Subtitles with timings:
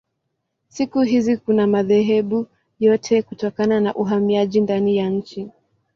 [0.67, 2.47] Siku hizi kuna madhehebu
[2.79, 5.51] yote kutokana na uhamiaji ndani ya nchi.